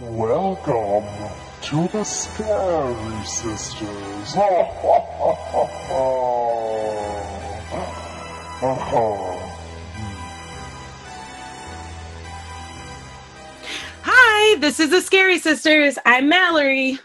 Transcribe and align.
Welcome 0.00 1.04
to 1.60 1.88
the 1.88 2.04
Scary 2.04 3.24
Sisters. 3.26 4.32
Hi, 14.02 14.58
this 14.58 14.80
is 14.80 14.88
the 14.88 15.02
Scary 15.02 15.38
Sisters. 15.38 15.98
I'm 16.06 16.30
Mallory. 16.30 16.98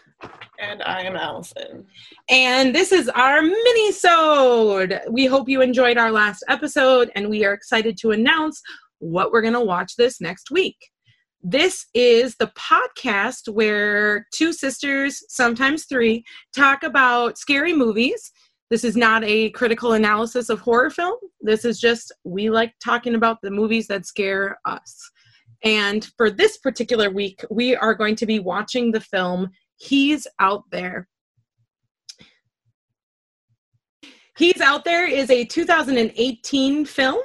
And 0.58 0.82
I 0.84 1.02
am 1.02 1.18
Allison. 1.18 1.86
And 2.30 2.74
this 2.74 2.94
is 2.94 3.10
our 3.10 3.42
mini-sode. 3.42 5.02
We 5.10 5.26
hope 5.26 5.50
you 5.50 5.62
enjoyed 5.62 5.98
our 5.98 6.14
last 6.14 6.46
episode, 6.48 7.12
and 7.14 7.30
we 7.30 7.44
are 7.44 7.52
excited 7.52 7.98
to 7.98 8.12
announce 8.12 8.62
what 9.00 9.34
we're 9.34 9.42
going 9.42 9.54
to 9.54 9.60
watch 9.60 9.98
this 9.98 10.22
next 10.22 10.50
week. 10.50 10.78
This 11.48 11.86
is 11.94 12.36
the 12.38 12.52
podcast 12.58 13.54
where 13.54 14.26
two 14.34 14.52
sisters, 14.52 15.24
sometimes 15.30 15.86
three, 15.86 16.24
talk 16.56 16.82
about 16.82 17.38
scary 17.38 17.72
movies. 17.72 18.32
This 18.72 18.84
is 18.84 18.98
not 18.98 19.24
a 19.24 19.52
critical 19.52 19.94
analysis 19.94 20.50
of 20.50 20.60
horror 20.60 20.90
film. 20.90 21.20
This 21.42 21.64
is 21.64 21.80
just 21.80 22.12
we 22.24 22.50
like 22.50 22.74
talking 22.84 23.14
about 23.14 23.44
the 23.44 23.52
movies 23.52 23.86
that 23.90 24.08
scare 24.08 24.58
us. 24.66 25.12
And 25.64 26.10
for 26.18 26.32
this 26.32 26.58
particular 26.58 27.12
week, 27.12 27.46
we 27.52 27.76
are 27.76 27.94
going 27.94 28.16
to 28.16 28.26
be 28.26 28.40
watching 28.40 28.92
the 28.92 29.00
film 29.00 29.52
He's 29.78 30.26
Out 30.40 30.64
There. 30.72 31.08
He's 34.36 34.62
Out 34.62 34.84
There 34.84 35.08
is 35.08 35.30
a 35.30 35.46
2018 35.46 36.86
film, 36.86 37.22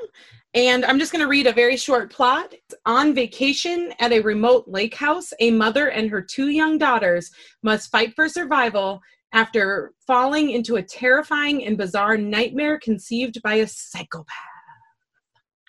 and 0.55 0.85
I'm 0.85 0.99
just 0.99 1.13
going 1.13 1.25
to 1.25 1.29
read 1.29 1.47
a 1.47 1.53
very 1.53 1.77
short 1.77 2.13
plot. 2.13 2.55
On 2.85 3.15
vacation 3.15 3.93
at 4.01 4.13
a 4.13 4.21
remote 4.21 4.65
lake 4.67 4.95
house, 4.95 5.33
a 5.39 5.51
mother 5.51 5.89
and 5.89 6.11
her 6.11 6.21
two 6.21 6.49
young 6.49 6.77
daughters 6.77 7.31
must 7.63 7.91
fight 7.91 8.15
for 8.15 8.29
survival 8.29 9.01
after 9.33 9.93
falling 10.07 10.51
into 10.51 10.77
a 10.77 10.83
terrifying 10.83 11.65
and 11.65 11.79
bizarre 11.79 12.17
nightmare 12.17 12.81
conceived 12.81 13.41
by 13.43 13.55
a 13.55 13.67
psychopath. 13.67 14.27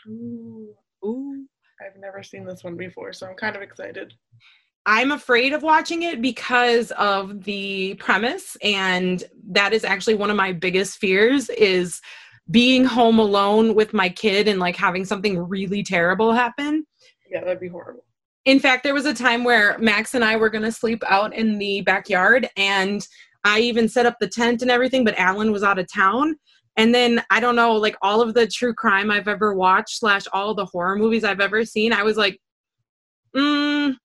Ooh, 0.08 0.73
Ooh. 1.06 1.45
I've 1.80 2.00
never 2.00 2.23
seen 2.23 2.45
this 2.45 2.64
one 2.64 2.76
before, 2.76 3.14
so 3.14 3.28
I'm 3.28 3.36
kind 3.36 3.56
of 3.56 3.62
excited. 3.62 4.14
I'm 4.86 5.12
afraid 5.12 5.54
of 5.54 5.62
watching 5.62 6.04
it 6.04 6.22
because 6.22 6.92
of 6.92 7.44
the 7.44 7.95
premise 7.95 8.58
and 8.64 9.23
that 9.52 9.73
is 9.73 9.84
actually 9.84 10.16
one 10.16 10.32
of 10.32 10.36
my 10.36 10.54
biggest 10.54 10.98
fears 10.98 11.50
is 11.50 12.02
being 12.52 12.84
home 12.84 13.20
alone 13.20 13.74
with 13.76 13.94
my 13.94 14.10
kid 14.10 14.48
and 14.48 14.60
like 14.60 14.76
having 14.76 15.06
something 15.06 15.40
really 15.40 15.84
terrible 15.84 16.34
happen. 16.34 16.86
Yeah, 17.30 17.42
that'd 17.42 17.60
be 17.60 17.70
horrible. 17.70 18.04
In 18.46 18.60
fact, 18.60 18.84
there 18.84 18.94
was 18.94 19.06
a 19.06 19.14
time 19.14 19.44
where 19.44 19.78
Max 19.78 20.14
and 20.14 20.24
I 20.24 20.36
were 20.36 20.50
going 20.50 20.64
to 20.64 20.72
sleep 20.72 21.04
out 21.08 21.34
in 21.34 21.58
the 21.58 21.82
backyard 21.82 22.50
and 22.58 23.06
I 23.44 23.60
even 23.60 23.88
set 23.88 24.06
up 24.06 24.18
the 24.20 24.28
tent 24.28 24.62
and 24.62 24.72
everything, 24.72 25.04
but 25.04 25.18
Alan 25.18 25.52
was 25.52 25.64
out 25.64 25.80
of 25.80 25.92
town. 25.92 26.36
And 26.78 26.94
then 26.96 27.24
I 27.30 27.40
don't 27.40 27.56
know, 27.56 27.74
like 27.74 27.96
all 28.02 28.22
of 28.22 28.34
the 28.34 28.48
true 28.48 28.74
crime 28.74 29.12
I've 29.12 29.28
ever 29.28 29.54
watched, 29.54 30.00
slash 30.00 30.24
all 30.34 30.56
the 30.56 30.66
horror 30.66 30.96
movies 30.96 31.24
I've 31.24 31.42
ever 31.42 31.66
seen, 31.66 31.94
I 31.94 32.04
was 32.04 32.18
like, 32.18 32.40
mm, 33.36 33.96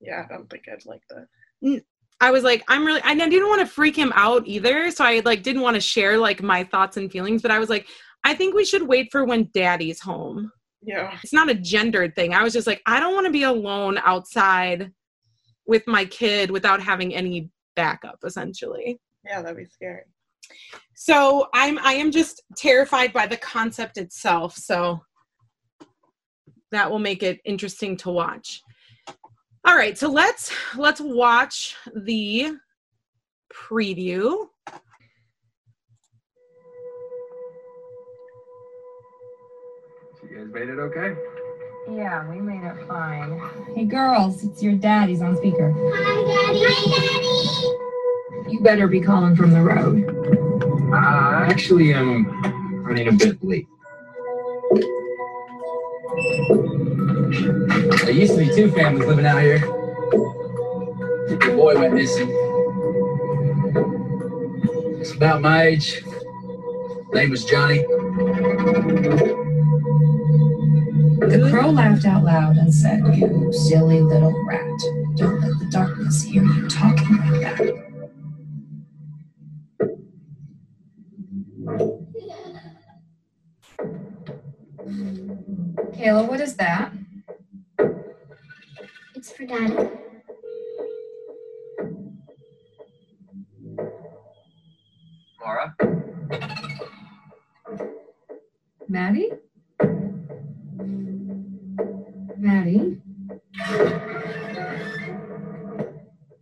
Yeah, 0.00 0.24
I 0.24 0.32
don't 0.32 0.50
think 0.50 0.64
I'd 0.70 0.84
like 0.84 1.02
that. 1.10 1.82
I 2.20 2.30
was 2.30 2.42
like, 2.42 2.64
I'm 2.68 2.84
really, 2.84 3.00
I 3.02 3.14
didn't 3.14 3.48
want 3.48 3.60
to 3.60 3.66
freak 3.66 3.96
him 3.96 4.12
out 4.14 4.42
either. 4.46 4.90
So 4.90 5.04
I 5.04 5.22
like 5.24 5.42
didn't 5.42 5.62
want 5.62 5.74
to 5.74 5.80
share 5.80 6.18
like 6.18 6.42
my 6.42 6.64
thoughts 6.64 6.96
and 6.96 7.10
feelings, 7.10 7.42
but 7.42 7.50
I 7.50 7.58
was 7.58 7.70
like, 7.70 7.86
I 8.24 8.34
think 8.34 8.54
we 8.54 8.64
should 8.64 8.88
wait 8.88 9.08
for 9.12 9.24
when 9.24 9.50
daddy's 9.54 10.00
home. 10.00 10.50
Yeah. 10.82 11.16
It's 11.22 11.32
not 11.32 11.48
a 11.48 11.54
gendered 11.54 12.14
thing. 12.14 12.34
I 12.34 12.42
was 12.42 12.52
just 12.52 12.66
like, 12.66 12.82
I 12.86 13.00
don't 13.00 13.14
want 13.14 13.26
to 13.26 13.32
be 13.32 13.44
alone 13.44 13.98
outside 14.04 14.92
with 15.66 15.86
my 15.86 16.04
kid 16.04 16.50
without 16.50 16.82
having 16.82 17.14
any 17.14 17.50
backup, 17.76 18.18
essentially. 18.24 19.00
Yeah, 19.24 19.42
that'd 19.42 19.56
be 19.56 19.66
scary. 19.66 20.02
So 20.94 21.48
I'm, 21.54 21.78
I 21.80 21.92
am 21.92 22.10
just 22.10 22.42
terrified 22.56 23.12
by 23.12 23.26
the 23.26 23.36
concept 23.36 23.98
itself. 23.98 24.56
So 24.56 25.00
that 26.72 26.90
will 26.90 26.98
make 26.98 27.22
it 27.22 27.40
interesting 27.44 27.96
to 27.98 28.10
watch. 28.10 28.62
All 29.68 29.76
right, 29.76 29.98
so 29.98 30.10
let's 30.10 30.50
let's 30.78 30.98
watch 30.98 31.76
the 31.94 32.56
preview. 33.52 34.48
You 40.22 40.36
guys 40.36 40.46
made 40.54 40.70
it 40.70 40.78
okay? 40.78 41.14
Yeah, 41.94 42.26
we 42.30 42.40
made 42.40 42.64
it 42.64 42.86
fine. 42.88 43.42
Hey 43.74 43.84
girls, 43.84 44.42
it's 44.42 44.62
your 44.62 44.72
dad. 44.72 45.10
He's 45.10 45.20
on 45.20 45.36
speaker. 45.36 45.74
Hi, 45.76 46.14
Daddy. 46.26 46.64
Hi, 46.66 48.46
Daddy. 48.46 48.50
You 48.50 48.60
better 48.62 48.88
be 48.88 49.02
calling 49.02 49.36
from 49.36 49.50
the 49.50 49.60
road. 49.60 50.02
Uh, 50.94 51.44
actually, 51.44 51.94
I'm 51.94 52.24
running 52.84 53.08
a 53.08 53.12
bit 53.12 53.44
late. 53.44 53.66
There 58.08 58.16
used 58.16 58.32
to 58.32 58.38
be 58.38 58.48
two 58.48 58.70
families 58.70 59.06
living 59.06 59.26
out 59.26 59.42
here. 59.42 59.58
The 59.58 61.52
boy 61.54 61.78
went 61.78 61.92
missing. 61.92 62.30
It's 64.98 65.12
about 65.12 65.42
my 65.42 65.64
age. 65.64 66.02
Name 67.12 67.28
was 67.28 67.44
Johnny. 67.44 67.80
The 71.20 71.50
crow 71.50 71.68
laughed 71.68 72.06
out 72.06 72.24
loud 72.24 72.56
and 72.56 72.72
said, 72.72 73.14
You 73.14 73.52
silly 73.52 74.00
little 74.00 74.32
rat. 74.46 74.80
Don't 75.16 75.42
let 75.42 75.58
the 75.58 75.68
darkness 75.70 76.22
hear 76.22 76.42
you 76.42 76.66
talking 76.66 77.14
like 77.14 77.42
that. 77.42 77.58
Kayla, 85.92 86.26
what 86.26 86.40
is 86.40 86.56
that? 86.56 86.97
It's 89.50 89.72
for 89.72 89.78
Daddy. 89.78 89.90
Laura? 95.40 95.74
Maddie? 98.88 99.30
Maddie? 102.36 103.00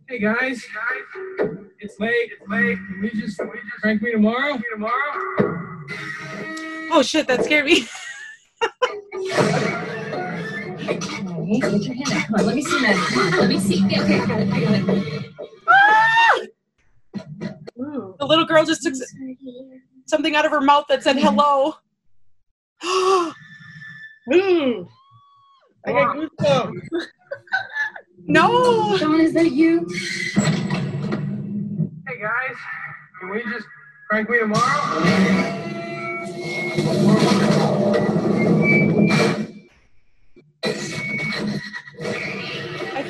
Hey 0.07 0.19
guys. 0.19 0.65
It's 1.79 1.99
late. 1.99 2.31
It's 2.31 2.49
late. 2.49 2.77
Can 2.77 3.01
we 3.01 3.09
just, 3.11 3.37
can 3.37 3.49
we 3.49 3.59
just 3.59 3.81
prank 3.81 4.01
me 4.01 4.11
tomorrow? 4.11 4.55
Me 4.55 4.63
tomorrow? 4.71 4.93
Oh 6.91 7.01
shit, 7.03 7.27
that 7.27 7.45
scared 7.45 7.65
me. 7.65 7.87
Maddie, 11.47 11.59
get 11.79 11.83
your 11.83 11.95
hand 11.95 12.11
out. 12.11 12.25
Come 12.27 12.35
on, 12.35 12.45
let 12.45 12.55
me 12.55 12.61
see 12.61 12.81
Maddie. 12.81 12.99
Come 12.99 13.33
on, 13.33 13.39
let 13.39 13.49
me 13.49 13.59
see. 13.59 13.75
Yeah, 13.87 14.01
okay, 14.03 14.17
got 14.19 14.39
it, 14.41 14.51
I 14.51 14.59
got 14.59 14.73
it. 14.73 15.33
Ah! 15.69 16.39
The 18.19 18.25
little 18.25 18.45
girl 18.45 18.65
just 18.65 18.83
took 18.83 18.93
It's 18.93 19.11
for 19.11 19.17
here. 19.17 19.81
something 20.05 20.35
out 20.35 20.45
of 20.45 20.51
her 20.51 20.59
mouth 20.61 20.85
that 20.89 21.03
said 21.03 21.17
hello. 21.17 21.75
Ooh. 24.33 24.87
I 25.85 25.91
got 25.93 26.17
goosebumps. 26.17 26.81
no. 28.25 28.97
Sean, 28.97 29.21
is 29.21 29.33
that 29.33 29.51
you? 29.51 29.87
Hey 32.07 32.19
guys. 32.21 32.57
Can 33.21 33.29
we 33.29 33.41
just 33.43 33.65
prank 34.09 34.29
me 34.29 34.39
tomorrow? 34.39 35.63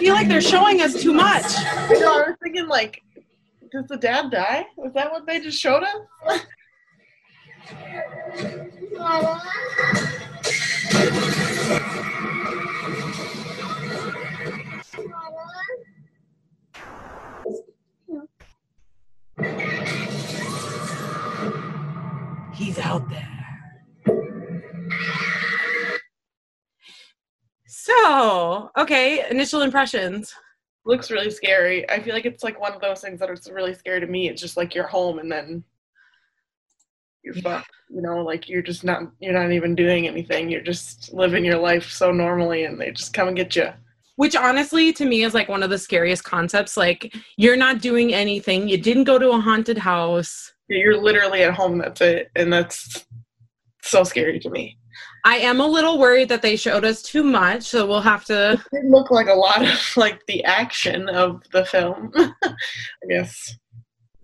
Feel 0.07 0.15
like 0.15 0.29
they're 0.29 0.39
showing 0.39 0.81
us 0.81 1.01
too 1.01 1.11
much. 1.11 1.43
I 1.43 1.93
know, 1.99 2.23
I 2.23 2.27
was 2.29 2.37
thinking, 2.41 2.65
like, 2.69 3.03
does 3.73 3.87
the 3.87 3.97
dad 3.97 4.31
die? 4.31 4.65
Was 4.77 4.93
that 4.93 5.11
what 5.11 5.27
they 5.27 5.41
just 5.41 5.59
showed 5.59 5.83
us? 5.83 6.45
He's 22.53 22.79
out 22.79 23.09
there. 23.09 23.36
Okay, 28.77 29.29
initial 29.29 29.61
impressions. 29.61 30.33
Looks 30.85 31.11
really 31.11 31.31
scary. 31.31 31.89
I 31.89 32.01
feel 32.01 32.13
like 32.13 32.25
it's 32.25 32.43
like 32.43 32.59
one 32.59 32.73
of 32.73 32.81
those 32.81 33.01
things 33.01 33.19
that 33.19 33.29
it's 33.29 33.49
really 33.49 33.73
scary 33.73 33.99
to 33.99 34.07
me. 34.07 34.29
It's 34.29 34.41
just 34.41 34.57
like 34.57 34.73
you're 34.73 34.87
home 34.87 35.19
and 35.19 35.31
then 35.31 35.63
you're 37.23 37.33
fucked. 37.35 37.69
You 37.89 38.01
know, 38.01 38.23
like 38.23 38.47
you're 38.47 38.61
just 38.61 38.83
not 38.83 39.01
you're 39.19 39.33
not 39.33 39.51
even 39.51 39.75
doing 39.75 40.07
anything. 40.07 40.49
You're 40.49 40.61
just 40.61 41.13
living 41.13 41.43
your 41.43 41.57
life 41.59 41.89
so 41.91 42.11
normally 42.11 42.63
and 42.65 42.79
they 42.79 42.91
just 42.91 43.13
come 43.13 43.27
and 43.27 43.35
get 43.37 43.55
you. 43.55 43.69
which 44.15 44.35
honestly 44.35 44.91
to 44.93 45.05
me 45.05 45.23
is 45.23 45.33
like 45.33 45.47
one 45.49 45.63
of 45.63 45.69
the 45.69 45.77
scariest 45.77 46.23
concepts 46.23 46.75
like 46.75 47.13
you're 47.37 47.55
not 47.57 47.81
doing 47.81 48.13
anything 48.13 48.67
you 48.67 48.77
didn't 48.77 49.03
go 49.05 49.19
to 49.19 49.29
a 49.31 49.39
haunted 49.39 49.77
house 49.77 50.51
You're 50.69 50.97
literally 50.97 51.43
at 51.43 51.53
home. 51.53 51.77
That's 51.77 52.01
it, 52.01 52.29
and 52.35 52.51
that's 52.51 53.05
so 53.83 54.03
scary 54.03 54.39
to 54.39 54.49
me. 54.49 54.77
I 55.25 55.37
am 55.37 55.59
a 55.59 55.67
little 55.67 55.97
worried 55.97 56.29
that 56.29 56.41
they 56.41 56.55
showed 56.55 56.85
us 56.85 57.01
too 57.01 57.23
much 57.23 57.63
so 57.63 57.85
we'll 57.85 58.01
have 58.01 58.25
to 58.25 58.53
It 58.53 58.81
did 58.81 58.91
look 58.91 59.11
like 59.11 59.27
a 59.27 59.33
lot 59.33 59.63
of 59.63 59.97
like 59.97 60.25
the 60.27 60.43
action 60.43 61.09
of 61.09 61.43
the 61.51 61.65
film. 61.65 62.11
I 62.17 62.53
guess. 63.09 63.57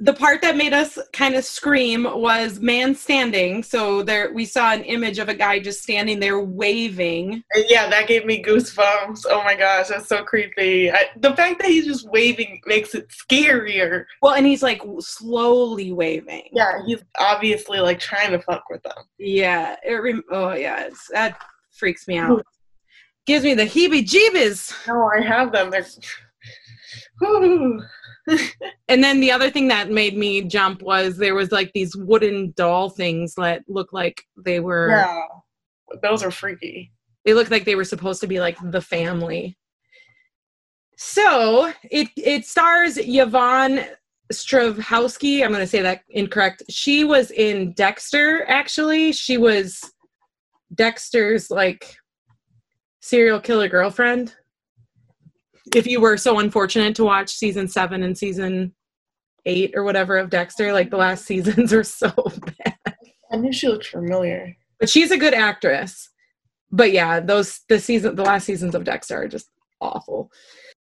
The 0.04 0.14
part 0.14 0.42
that 0.42 0.58
made 0.58 0.74
us 0.74 1.00
kind 1.14 1.34
of 1.36 1.46
scream 1.46 2.04
was 2.04 2.60
man 2.60 2.94
standing 2.94 3.64
so 3.64 4.04
there 4.04 4.34
we 4.34 4.44
saw 4.44 4.74
an 4.74 4.84
image 4.84 5.18
of 5.18 5.30
a 5.30 5.34
guy 5.34 5.58
just 5.60 5.82
standing 5.82 6.20
there 6.20 6.40
waving 6.42 7.42
yeah, 7.70 7.88
that 7.90 8.08
gave 8.08 8.26
me 8.26 8.44
goosebumps. 8.44 9.26
Oh 9.30 9.42
my 9.44 9.56
gosh, 9.56 9.88
that's 9.88 10.08
so 10.08 10.24
creepy. 10.24 10.92
I, 10.92 11.06
the 11.18 11.34
fact 11.36 11.62
that 11.62 11.68
he's 11.70 11.86
just 11.86 12.10
waving 12.10 12.62
makes 12.66 12.94
it 12.96 13.08
scarier. 13.10 14.06
well 14.22 14.34
and 14.34 14.46
he's 14.46 14.62
like 14.62 14.82
slowly 15.00 15.94
waving 15.94 16.50
Yeah, 16.52 16.80
he's 16.86 17.02
obviously 17.18 17.80
like 17.80 18.00
trying 18.00 18.32
to 18.32 18.40
fuck 18.42 18.64
with 18.70 18.84
them. 18.84 19.04
yeah 19.18 19.78
it 19.88 19.94
rem- 19.94 20.24
oh 20.32 20.54
yeah 20.54 20.86
it's, 20.88 21.08
that 21.14 21.40
freaks 21.72 22.08
me 22.08 22.18
out 22.18 22.46
gives 23.26 23.46
me 23.46 23.54
the 23.54 23.64
heebie 23.66 24.06
jeebies 24.06 24.74
No, 24.88 25.10
I 25.16 25.22
have 25.22 25.52
them. 25.54 25.70
They're. 25.72 25.86
And 28.88 29.04
then 29.04 29.20
the 29.20 29.32
other 29.32 29.50
thing 29.50 29.68
that 29.70 29.90
made 29.92 30.16
me 30.18 30.42
jump 30.44 30.82
was 30.82 31.18
there 31.18 31.36
was 31.36 31.52
like 31.52 31.72
these 31.74 31.96
wooden 31.96 32.54
doll 32.56 32.90
things 32.90 33.36
that 33.36 33.64
looked 33.68 33.94
like 33.94 34.24
they 34.46 34.60
were 34.60 34.90
Yeah, 34.90 35.22
those 36.02 36.24
are 36.24 36.32
freaky. 36.32 36.92
they 37.26 37.34
looked 37.34 37.52
like 37.52 37.66
they 37.66 37.76
were 37.76 37.84
supposed 37.84 38.22
to 38.22 38.28
be 38.28 38.40
like 38.40 38.58
the 38.72 38.82
family. 38.82 39.58
So 40.98 41.72
it 41.92 42.08
it 42.16 42.46
stars 42.46 42.98
Yvonne 42.98 43.86
Strahovski. 44.32 45.44
I'm 45.44 45.50
going 45.52 45.60
to 45.62 45.68
say 45.68 45.82
that 45.82 46.02
incorrect. 46.10 46.64
She 46.70 47.04
was 47.04 47.32
in 47.32 47.74
Dexter. 47.74 48.46
Actually, 48.48 49.12
she 49.12 49.38
was 49.38 49.82
Dexter's 50.74 51.50
like 51.52 51.96
serial 53.02 53.40
killer 53.40 53.68
girlfriend. 53.68 54.34
If 55.74 55.88
you 55.88 56.02
were 56.02 56.18
so 56.18 56.40
unfortunate 56.40 56.96
to 56.96 57.04
watch 57.04 57.32
season 57.32 57.68
seven 57.68 58.04
and 58.04 58.18
season 58.18 58.74
eight 59.46 59.74
or 59.76 59.84
whatever 59.84 60.18
of 60.18 60.30
Dexter, 60.30 60.74
like 60.74 60.90
the 60.90 60.98
last 60.98 61.26
seasons 61.26 61.74
are 61.74 61.84
so 61.84 62.12
bad. 62.60 62.96
I 63.32 63.38
knew 63.38 63.52
she 63.52 63.68
looked 63.68 63.88
familiar. 63.88 64.56
But 64.80 64.90
she's 64.90 65.12
a 65.12 65.18
good 65.18 65.34
actress. 65.34 66.10
But 66.72 66.92
yeah, 66.92 67.20
those 67.20 67.62
the 67.70 67.80
season 67.80 68.16
the 68.16 68.24
last 68.24 68.46
seasons 68.46 68.76
of 68.76 68.84
Dexter 68.84 69.24
are 69.24 69.28
just 69.28 69.50
awful. 69.80 70.32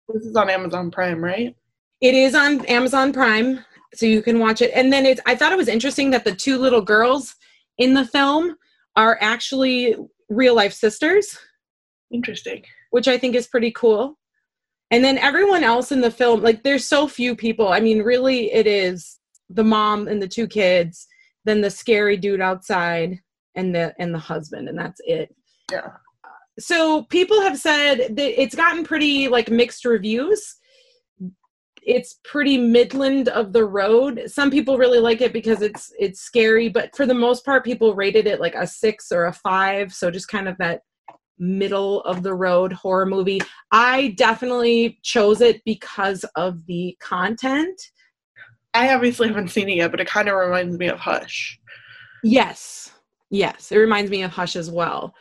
This 0.08 0.24
is 0.24 0.36
on 0.36 0.50
Amazon 0.50 0.90
Prime, 0.90 1.22
right? 1.22 1.54
It 2.00 2.14
is 2.14 2.34
on 2.34 2.64
Amazon 2.66 3.12
Prime, 3.12 3.64
so 3.94 4.06
you 4.06 4.22
can 4.22 4.38
watch 4.38 4.62
it. 4.62 4.70
And 4.74 4.92
then 4.92 5.04
it's 5.06 5.20
I 5.26 5.34
thought 5.34 5.52
it 5.52 5.58
was 5.58 5.68
interesting 5.68 6.10
that 6.10 6.24
the 6.24 6.34
two 6.34 6.58
little 6.58 6.82
girls 6.82 7.34
in 7.78 7.94
the 7.94 8.04
film 8.04 8.56
are 8.96 9.18
actually 9.20 9.96
real 10.28 10.54
life 10.54 10.72
sisters, 10.72 11.38
Interesting. 12.10 12.64
which 12.90 13.08
I 13.08 13.16
think 13.16 13.34
is 13.34 13.46
pretty 13.46 13.70
cool. 13.72 14.18
And 14.90 15.04
then 15.04 15.18
everyone 15.18 15.64
else 15.64 15.92
in 15.92 16.00
the 16.00 16.10
film, 16.10 16.42
like 16.42 16.62
there's 16.62 16.86
so 16.86 17.06
few 17.06 17.36
people. 17.36 17.68
I 17.68 17.80
mean, 17.80 18.02
really 18.02 18.52
it 18.52 18.66
is 18.66 19.18
the 19.50 19.64
mom 19.64 20.08
and 20.08 20.20
the 20.22 20.28
two 20.28 20.46
kids, 20.46 21.06
then 21.44 21.60
the 21.60 21.70
scary 21.70 22.16
dude 22.16 22.40
outside 22.40 23.20
and 23.54 23.74
the 23.74 23.94
and 23.98 24.14
the 24.14 24.18
husband 24.18 24.68
and 24.68 24.78
that's 24.78 25.00
it. 25.04 25.34
Yeah. 25.70 25.90
so 26.58 27.02
people 27.04 27.42
have 27.42 27.58
said 27.58 28.16
that 28.16 28.42
it's 28.42 28.54
gotten 28.54 28.84
pretty 28.84 29.28
like 29.28 29.50
mixed 29.50 29.84
reviews 29.84 30.56
it's 31.82 32.20
pretty 32.24 32.58
midland 32.58 33.28
of 33.28 33.52
the 33.52 33.64
road 33.64 34.22
some 34.26 34.50
people 34.50 34.78
really 34.78 34.98
like 34.98 35.20
it 35.20 35.32
because 35.32 35.62
it's 35.62 35.92
it's 35.98 36.20
scary 36.20 36.68
but 36.68 36.94
for 36.96 37.06
the 37.06 37.14
most 37.14 37.44
part 37.44 37.64
people 37.64 37.94
rated 37.94 38.26
it 38.26 38.40
like 38.40 38.54
a 38.54 38.66
six 38.66 39.12
or 39.12 39.26
a 39.26 39.32
five 39.32 39.92
so 39.92 40.10
just 40.10 40.28
kind 40.28 40.48
of 40.48 40.56
that 40.58 40.82
middle 41.38 42.02
of 42.02 42.22
the 42.22 42.34
road 42.34 42.72
horror 42.72 43.06
movie 43.06 43.40
i 43.72 44.14
definitely 44.16 44.98
chose 45.02 45.40
it 45.40 45.62
because 45.64 46.24
of 46.36 46.64
the 46.66 46.96
content 47.00 47.80
I 48.74 48.94
obviously 48.94 49.28
haven't 49.28 49.48
seen 49.48 49.68
it 49.70 49.76
yet, 49.76 49.90
but 49.90 49.98
it 49.98 50.06
kind 50.06 50.28
of 50.28 50.36
reminds 50.36 50.76
me 50.78 50.88
of 50.88 50.98
Hush. 51.00 51.58
yes 52.22 52.92
yes 53.30 53.72
it 53.72 53.78
reminds 53.78 54.10
me 54.10 54.22
of 54.22 54.30
hush 54.30 54.56
as 54.56 54.70
well 54.70 55.14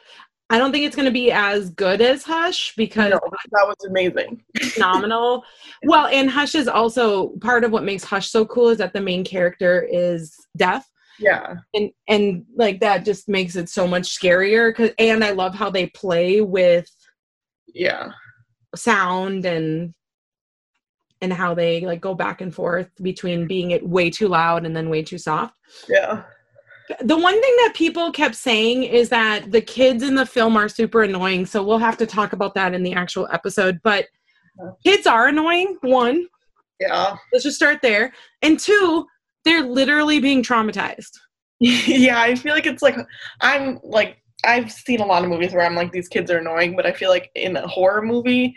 i 0.49 0.57
don't 0.57 0.71
think 0.71 0.85
it's 0.85 0.95
going 0.95 1.05
to 1.07 1.11
be 1.11 1.31
as 1.31 1.69
good 1.71 1.99
as 2.01 2.23
hush 2.23 2.73
because 2.75 3.11
No, 3.11 3.19
that 3.51 3.65
was 3.67 3.75
amazing. 3.87 4.43
phenomenal. 4.73 5.43
Well, 5.85 6.07
and 6.07 6.29
Hush 6.29 6.55
is 6.55 6.67
also 6.69 7.29
part 7.41 7.63
of 7.65 7.71
what 7.71 7.83
makes 7.83 8.03
Hush 8.03 8.29
so 8.29 8.45
cool 8.45 8.69
is 8.69 8.77
that 8.77 8.93
the 8.93 9.01
main 9.01 9.23
character 9.25 9.87
is 9.91 10.35
deaf. 10.55 10.89
Yeah. 11.19 11.55
And 11.73 11.91
and 12.07 12.45
like 12.55 12.79
that 12.81 13.05
just 13.05 13.27
makes 13.27 13.55
it 13.55 13.69
so 13.69 13.87
much 13.87 14.17
scarier 14.17 14.73
cuz 14.75 14.91
and 14.99 15.23
I 15.23 15.31
love 15.31 15.55
how 15.55 15.69
they 15.69 15.87
play 15.87 16.41
with 16.41 16.89
Yeah. 17.73 18.11
sound 18.75 19.45
and 19.45 19.93
and 21.21 21.33
how 21.33 21.53
they 21.53 21.81
like 21.81 21.99
go 22.01 22.13
back 22.13 22.41
and 22.41 22.53
forth 22.53 22.89
between 23.01 23.47
being 23.47 23.71
it 23.71 23.87
way 23.87 24.09
too 24.09 24.27
loud 24.27 24.65
and 24.65 24.75
then 24.75 24.89
way 24.89 25.01
too 25.01 25.17
soft. 25.17 25.55
Yeah. 25.89 26.23
The 27.01 27.17
one 27.17 27.33
thing 27.41 27.55
that 27.63 27.73
people 27.75 28.11
kept 28.11 28.35
saying 28.35 28.83
is 28.83 29.09
that 29.09 29.51
the 29.51 29.59
kids 29.61 30.03
in 30.03 30.15
the 30.15 30.25
film 30.25 30.55
are 30.55 30.69
super 30.69 31.03
annoying, 31.03 31.45
so 31.45 31.61
we'll 31.61 31.79
have 31.79 31.97
to 31.97 32.05
talk 32.05 32.31
about 32.33 32.53
that 32.55 32.73
in 32.73 32.81
the 32.83 32.93
actual 32.93 33.27
episode, 33.33 33.79
but 33.83 34.05
kids 34.85 35.05
are 35.05 35.27
annoying, 35.27 35.77
one. 35.81 36.27
Yeah. 36.79 37.17
Let's 37.33 37.43
just 37.43 37.57
start 37.57 37.79
there. 37.81 38.13
And 38.41 38.57
two, 38.59 39.05
they're 39.47 39.63
literally 39.63 40.19
being 40.19 40.43
traumatized. 40.43 41.11
yeah, 41.59 42.19
I 42.19 42.35
feel 42.35 42.53
like 42.53 42.65
it's 42.65 42.83
like 42.83 42.97
I'm 43.41 43.79
like 43.83 44.21
I've 44.43 44.71
seen 44.71 45.01
a 45.01 45.05
lot 45.05 45.23
of 45.23 45.29
movies 45.29 45.53
where 45.53 45.65
I'm 45.65 45.75
like 45.75 45.91
these 45.91 46.07
kids 46.07 46.29
are 46.29 46.37
annoying, 46.37 46.75
but 46.75 46.85
I 46.85 46.91
feel 46.91 47.09
like 47.09 47.31
in 47.35 47.55
a 47.55 47.67
horror 47.67 48.01
movie, 48.01 48.55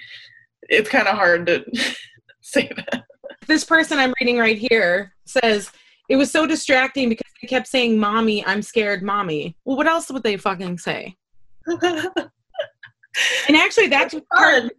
it's 0.63 0.91
kind 0.91 1.09
of 1.09 1.17
hard 1.17 1.47
to 1.47 1.65
say 2.43 2.71
that. 2.77 3.05
This 3.47 3.65
person 3.65 3.99
I'm 3.99 4.13
reading 4.21 4.39
right 4.39 4.59
here 4.59 5.15
says, 5.25 5.71
It 6.09 6.17
was 6.17 6.31
so 6.31 6.47
distracting 6.47 7.09
because 7.09 7.31
they 7.41 7.49
kept 7.49 7.69
saying, 7.69 7.99
Mommy, 7.99 8.45
I'm 8.45 8.63
scared, 8.63 9.03
Mommy. 9.03 9.57
Well, 9.65 9.77
what 9.77 9.87
else 9.87 10.11
would 10.11 10.23
they 10.23 10.37
fucking 10.37 10.79
say? 10.79 11.17
And 13.49 13.57
actually, 13.57 13.89
that's 13.89 14.15
part, 14.33 14.63
Fun. 14.63 14.71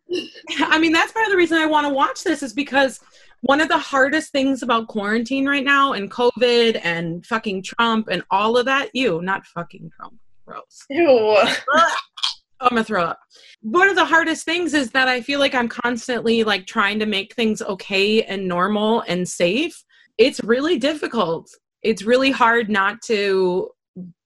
I 0.59 0.79
mean, 0.79 0.93
that's 0.93 1.11
part 1.11 1.25
of 1.25 1.31
the 1.31 1.37
reason 1.37 1.57
I 1.57 1.65
want 1.65 1.87
to 1.87 1.93
watch 1.93 2.23
this 2.23 2.41
is 2.41 2.53
because 2.53 2.99
one 3.41 3.61
of 3.61 3.67
the 3.67 3.77
hardest 3.77 4.31
things 4.31 4.63
about 4.63 4.87
quarantine 4.87 5.47
right 5.47 5.63
now 5.63 5.93
and 5.93 6.11
COVID 6.11 6.79
and 6.83 7.25
fucking 7.25 7.63
Trump 7.63 8.07
and 8.09 8.23
all 8.31 8.57
of 8.57 8.65
that, 8.65 8.89
you, 8.93 9.21
not 9.21 9.45
fucking 9.45 9.91
Trump, 9.95 10.15
gross. 10.45 10.85
Ew. 10.89 11.37
I'm 12.61 12.69
gonna 12.69 12.83
throw 12.83 13.03
up. 13.03 13.19
One 13.61 13.89
of 13.89 13.95
the 13.95 14.05
hardest 14.05 14.45
things 14.45 14.73
is 14.73 14.91
that 14.91 15.07
I 15.07 15.21
feel 15.21 15.39
like 15.39 15.55
I'm 15.55 15.67
constantly 15.67 16.43
like 16.43 16.67
trying 16.67 16.99
to 16.99 17.05
make 17.07 17.33
things 17.33 17.61
okay 17.61 18.23
and 18.23 18.47
normal 18.47 19.01
and 19.07 19.27
safe. 19.27 19.83
It's 20.17 20.43
really 20.43 20.77
difficult. 20.77 21.49
It's 21.81 22.03
really 22.03 22.29
hard 22.29 22.69
not 22.69 23.01
to 23.03 23.71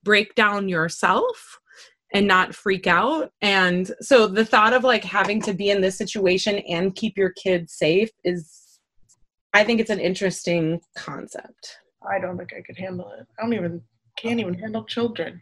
break 0.04 0.36
down 0.36 0.68
yourself 0.68 1.60
and 2.14 2.28
not 2.28 2.54
freak 2.54 2.88
out. 2.88 3.32
And 3.42 3.90
so 4.02 4.28
the 4.28 4.46
thought 4.46 4.74
of 4.74 4.84
like 4.84 5.04
having 5.04 5.42
to 5.44 5.54
be 5.54 5.70
in 5.70 5.82
this 5.82 5.98
situation 5.98 6.58
and 6.60 6.96
keep 6.96 7.18
your 7.18 7.32
kids 7.32 7.74
safe 7.74 8.10
is, 8.24 8.65
I 9.56 9.64
think 9.64 9.80
it's 9.80 9.90
an 9.90 10.00
interesting 10.00 10.82
concept. 10.98 11.78
I 12.10 12.20
don't 12.20 12.38
think 12.38 12.52
I 12.54 12.62
could 12.62 12.78
handle 12.78 13.10
it. 13.18 13.26
I 13.40 13.42
don't 13.44 13.54
even 13.54 13.82
can't 14.18 14.40
even 14.40 14.54
handle 14.54 14.84
children. 14.84 15.40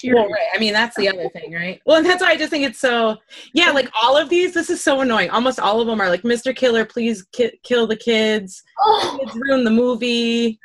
Period. 0.00 0.16
Well, 0.20 0.28
right. 0.30 0.46
I 0.54 0.58
mean, 0.58 0.72
that's 0.72 0.96
the 0.96 1.08
other 1.08 1.28
thing, 1.28 1.52
right? 1.52 1.78
Well, 1.86 1.98
and 1.98 2.06
that's 2.06 2.22
why 2.22 2.30
I 2.30 2.36
just 2.36 2.50
think 2.50 2.64
it's 2.64 2.80
so. 2.80 3.18
Yeah, 3.52 3.70
like 3.70 3.88
all 4.02 4.16
of 4.16 4.28
these, 4.30 4.54
this 4.54 4.70
is 4.70 4.82
so 4.82 5.00
annoying. 5.00 5.30
Almost 5.30 5.60
all 5.60 5.80
of 5.80 5.86
them 5.86 6.00
are 6.00 6.08
like, 6.08 6.22
"Mr. 6.22 6.54
Killer, 6.56 6.84
please 6.84 7.24
ki- 7.32 7.58
kill 7.62 7.86
the 7.86 7.96
kids. 7.96 8.62
Oh, 8.80 9.18
Kids 9.20 9.38
ruin 9.46 9.64
the 9.64 9.70
movie." 9.70 10.58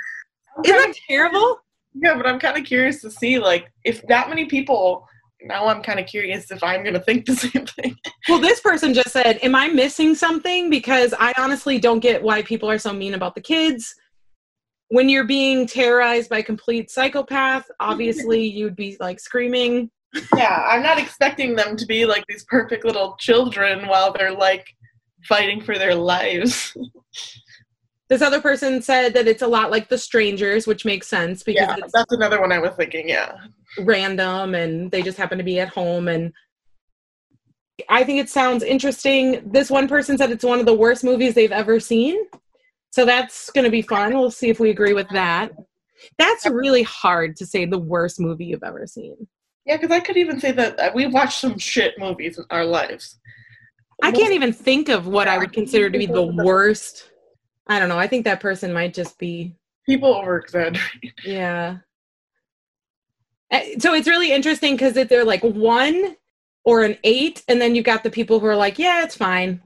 Isn't 0.65 0.77
that 0.77 0.93
terrible? 1.07 1.59
yeah, 1.93 2.15
but 2.15 2.25
I'm 2.25 2.39
kind 2.39 2.57
of 2.57 2.63
curious 2.65 3.01
to 3.01 3.11
see 3.11 3.37
like 3.37 3.71
if 3.83 4.01
that 4.07 4.29
many 4.29 4.45
people. 4.45 5.05
Now 5.41 5.67
I'm 5.67 5.83
kind 5.83 5.99
of 5.99 6.07
curious 6.07 6.51
if 6.51 6.63
I'm 6.63 6.83
gonna 6.83 6.99
think 6.99 7.25
the 7.25 7.35
same 7.35 7.65
thing. 7.65 7.97
Well, 8.27 8.39
this 8.39 8.59
person 8.59 8.93
just 8.93 9.11
said, 9.11 9.39
"Am 9.43 9.55
I 9.55 9.67
missing 9.67 10.15
something?" 10.15 10.69
Because 10.69 11.13
I 11.19 11.33
honestly 11.37 11.79
don't 11.79 11.99
get 11.99 12.21
why 12.21 12.41
people 12.41 12.69
are 12.69 12.79
so 12.79 12.93
mean 12.93 13.13
about 13.13 13.35
the 13.35 13.41
kids. 13.41 13.93
When 14.89 15.09
you're 15.09 15.25
being 15.25 15.67
terrorized 15.67 16.29
by 16.29 16.39
a 16.39 16.43
complete 16.43 16.89
psychopath, 16.89 17.69
obviously 17.79 18.45
you'd 18.45 18.75
be 18.75 18.97
like 18.99 19.19
screaming. 19.19 19.91
yeah, 20.35 20.65
I'm 20.69 20.81
not 20.81 20.97
expecting 20.97 21.55
them 21.55 21.75
to 21.75 21.85
be 21.85 22.05
like 22.05 22.23
these 22.27 22.45
perfect 22.45 22.85
little 22.85 23.15
children 23.19 23.87
while 23.87 24.13
they're 24.13 24.31
like 24.31 24.65
fighting 25.25 25.61
for 25.61 25.77
their 25.77 25.95
lives. 25.95 26.75
This 28.09 28.21
other 28.21 28.39
person 28.39 28.81
said 28.81 29.13
that 29.15 29.27
it's 29.27 29.41
a 29.41 29.47
lot 29.47 29.69
like 29.69 29.89
The 29.89 29.97
Strangers, 29.97 30.65
which 30.65 30.85
makes 30.85 31.07
sense 31.07 31.43
because 31.43 31.67
yeah, 31.67 31.87
that's 31.93 32.13
another 32.13 32.39
one 32.39 32.53
I 32.53 32.59
was 32.59 32.71
thinking. 32.77 33.09
Yeah, 33.09 33.35
random 33.79 34.55
and 34.55 34.91
they 34.91 35.01
just 35.01 35.17
happen 35.17 35.37
to 35.37 35.43
be 35.43 35.59
at 35.59 35.69
home 35.69 36.07
and 36.07 36.33
I 37.89 38.03
think 38.03 38.19
it 38.19 38.29
sounds 38.29 38.63
interesting. 38.63 39.41
This 39.45 39.69
one 39.69 39.87
person 39.87 40.17
said 40.17 40.31
it's 40.31 40.43
one 40.43 40.59
of 40.59 40.65
the 40.65 40.73
worst 40.73 41.03
movies 41.03 41.35
they've 41.35 41.51
ever 41.51 41.79
seen. 41.79 42.17
So 42.89 43.05
that's 43.05 43.51
going 43.51 43.65
to 43.65 43.71
be 43.71 43.83
fun. 43.83 44.17
We'll 44.17 44.31
see 44.31 44.49
if 44.49 44.59
we 44.59 44.71
agree 44.71 44.93
with 44.93 45.07
that. 45.09 45.51
That's 46.17 46.47
really 46.47 46.83
hard 46.83 47.35
to 47.35 47.45
say 47.45 47.65
the 47.65 47.77
worst 47.77 48.19
movie 48.19 48.45
you've 48.45 48.63
ever 48.63 48.87
seen. 48.87 49.27
Yeah, 49.65 49.77
because 49.77 49.91
I 49.91 49.99
could 49.99 50.17
even 50.17 50.39
say 50.39 50.51
that 50.53 50.79
uh, 50.79 50.91
we've 50.95 51.13
watched 51.13 51.39
some 51.39 51.59
shit 51.59 51.99
movies 51.99 52.39
in 52.39 52.45
our 52.49 52.65
lives. 52.65 53.19
I 54.01 54.11
can't 54.11 54.33
even 54.33 54.53
think 54.53 54.89
of 54.89 55.07
what 55.07 55.27
I 55.27 55.37
would 55.37 55.53
consider 55.53 55.89
to 55.89 55.97
be 55.97 56.05
the 56.05 56.25
worst. 56.25 57.11
I 57.67 57.79
don't 57.79 57.89
know. 57.89 57.99
I 57.99 58.07
think 58.07 58.25
that 58.25 58.39
person 58.39 58.71
might 58.71 58.93
just 58.93 59.17
be 59.19 59.55
People 59.87 60.13
over 60.13 60.37
exaggerate. 60.37 61.13
Yeah. 61.23 61.77
Uh, 63.51 63.61
So 63.79 63.93
it's 63.93 64.07
really 64.07 64.31
interesting 64.31 64.75
because 64.75 64.93
they're 64.93 65.25
like 65.25 65.43
one 65.43 66.15
or 66.65 66.83
an 66.83 66.97
eight, 67.03 67.43
and 67.47 67.61
then 67.61 67.75
you've 67.75 67.85
got 67.85 68.03
the 68.03 68.09
people 68.09 68.39
who 68.39 68.45
are 68.45 68.55
like, 68.55 68.77
yeah, 68.77 69.03
it's 69.03 69.15
fine. 69.15 69.61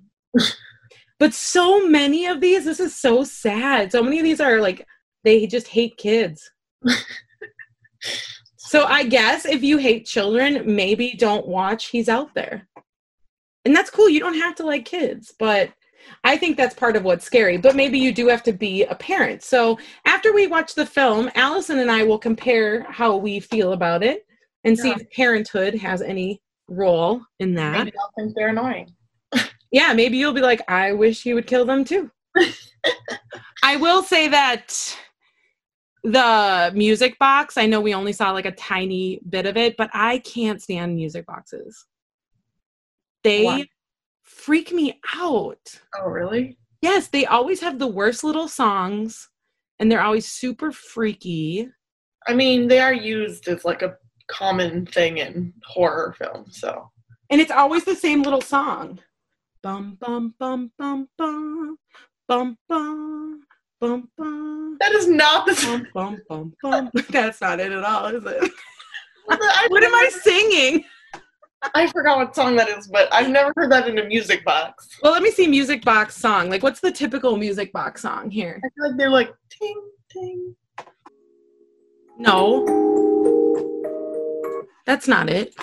but 1.19 1.33
so 1.33 1.87
many 1.87 2.27
of 2.27 2.41
these, 2.41 2.65
this 2.65 2.79
is 2.79 2.95
so 2.95 3.23
sad. 3.23 3.91
So 3.91 4.03
many 4.03 4.19
of 4.19 4.23
these 4.23 4.39
are 4.39 4.61
like, 4.61 4.85
they 5.23 5.47
just 5.47 5.67
hate 5.67 5.97
kids. 5.97 6.51
so 8.57 8.85
I 8.85 9.03
guess 9.03 9.45
if 9.45 9.63
you 9.63 9.77
hate 9.77 10.05
children, 10.05 10.63
maybe 10.75 11.13
don't 11.13 11.47
watch 11.47 11.87
He's 11.87 12.09
Out 12.09 12.33
There. 12.35 12.67
And 13.65 13.75
that's 13.75 13.89
cool. 13.91 14.09
You 14.09 14.19
don't 14.19 14.39
have 14.39 14.55
to 14.55 14.65
like 14.65 14.85
kids, 14.85 15.33
but 15.37 15.71
I 16.23 16.37
think 16.37 16.57
that's 16.57 16.75
part 16.75 16.95
of 16.95 17.03
what's 17.03 17.25
scary. 17.25 17.57
But 17.57 17.75
maybe 17.75 17.97
you 17.99 18.13
do 18.13 18.27
have 18.27 18.43
to 18.43 18.53
be 18.53 18.83
a 18.83 18.95
parent. 18.95 19.43
So 19.43 19.77
after 20.05 20.33
we 20.33 20.47
watch 20.47 20.75
the 20.75 20.85
film, 20.85 21.29
Allison 21.35 21.79
and 21.79 21.91
I 21.91 22.03
will 22.03 22.19
compare 22.19 22.83
how 22.89 23.15
we 23.15 23.39
feel 23.39 23.73
about 23.73 24.03
it 24.03 24.25
and 24.63 24.77
see 24.77 24.91
if 24.91 25.09
parenthood 25.11 25.75
has 25.75 26.01
any 26.01 26.41
role 26.67 27.21
in 27.39 27.55
that. 27.55 27.85
Maybe 27.85 27.93
I'll 27.99 28.11
think 28.17 28.35
they're 28.35 28.49
annoying. 28.49 28.93
Yeah, 29.73 29.93
maybe 29.93 30.17
you'll 30.17 30.33
be 30.33 30.41
like, 30.41 30.61
I 30.67 30.91
wish 30.91 31.25
you 31.25 31.33
would 31.35 31.47
kill 31.47 31.63
them 31.63 31.85
too. 31.85 32.11
I 33.63 33.77
will 33.77 34.03
say 34.03 34.27
that 34.27 34.97
the 36.03 36.71
music 36.75 37.17
box, 37.19 37.57
I 37.57 37.67
know 37.67 37.79
we 37.79 37.93
only 37.93 38.11
saw 38.11 38.31
like 38.31 38.45
a 38.45 38.51
tiny 38.51 39.21
bit 39.29 39.45
of 39.45 39.55
it, 39.55 39.77
but 39.77 39.89
I 39.93 40.17
can't 40.19 40.61
stand 40.61 40.95
music 40.95 41.25
boxes. 41.25 41.85
They 43.23 43.45
Why? 43.45 43.65
Freak 44.45 44.71
me 44.71 44.99
out. 45.15 45.79
Oh, 45.99 46.09
really? 46.09 46.57
Yes, 46.81 47.07
they 47.07 47.25
always 47.25 47.59
have 47.61 47.77
the 47.77 47.87
worst 47.87 48.23
little 48.23 48.47
songs 48.47 49.29
and 49.79 49.91
they're 49.91 50.01
always 50.01 50.27
super 50.27 50.71
freaky. 50.71 51.69
I 52.27 52.33
mean, 52.33 52.67
they 52.67 52.79
are 52.79 52.93
used 52.93 53.47
as 53.47 53.65
like 53.65 53.81
a 53.81 53.95
common 54.29 54.85
thing 54.85 55.17
in 55.17 55.53
horror 55.65 56.15
films, 56.17 56.59
so. 56.59 56.89
And 57.29 57.39
it's 57.39 57.51
always 57.51 57.83
the 57.85 57.95
same 57.95 58.23
little 58.23 58.41
song. 58.41 58.99
Bum 59.63 59.97
bum 59.99 60.33
bum 60.39 60.71
bum 60.77 61.07
bum 61.17 61.77
bum 62.27 62.57
bum 62.67 63.41
bum 63.79 64.09
bum 64.17 64.77
That 64.79 64.91
is 64.93 65.07
not 65.07 65.45
the 65.45 65.55
song. 65.55 65.87
bum 65.93 66.21
bum 66.27 66.53
bum 66.61 66.89
bum. 66.91 66.91
That's 67.09 67.41
not 67.41 67.59
it 67.59 67.71
at 67.71 67.83
all, 67.83 68.07
is 68.07 68.23
it? 68.25 68.51
What 69.69 69.83
am 69.83 69.93
I 69.95 70.09
singing? 70.09 70.83
I 71.75 71.87
forgot 71.87 72.17
what 72.17 72.35
song 72.35 72.55
that 72.55 72.69
is, 72.69 72.87
but 72.87 73.11
I've 73.13 73.29
never 73.29 73.53
heard 73.55 73.71
that 73.71 73.87
in 73.87 73.99
a 73.99 74.05
music 74.05 74.43
box. 74.43 74.87
Well, 75.03 75.11
let 75.11 75.21
me 75.21 75.31
see 75.31 75.47
music 75.47 75.83
box 75.83 76.17
song. 76.17 76.49
Like 76.49 76.63
what's 76.63 76.79
the 76.79 76.91
typical 76.91 77.37
music 77.37 77.71
box 77.71 78.01
song 78.01 78.29
here? 78.31 78.59
I 78.63 78.69
feel 78.69 78.89
like 78.89 78.97
they're 78.97 79.09
like 79.09 79.33
ting 79.49 79.81
ting. 80.09 80.55
No. 82.17 82.65
That's 84.85 85.07
not 85.07 85.29
it. 85.29 85.53